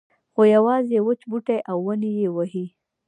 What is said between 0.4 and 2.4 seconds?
یوازې وچ بوټي او ونې یې